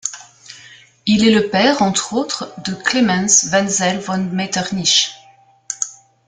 Il 1.05 1.27
est 1.27 1.31
le 1.31 1.47
père, 1.49 1.83
entre 1.83 2.13
autres, 2.13 2.51
de 2.65 2.73
Klemens 2.73 3.45
Wenzel 3.51 3.99
von 3.99 4.17
Metternich. 4.31 5.11